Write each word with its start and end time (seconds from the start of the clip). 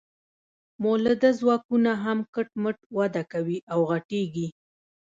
مؤلده 0.81 1.29
ځواکونه 1.39 1.91
هم 2.03 2.19
کټ 2.33 2.47
مټ 2.61 2.77
وده 2.97 3.23
کوي 3.31 3.57
او 3.71 3.79
غټیږي. 3.89 4.47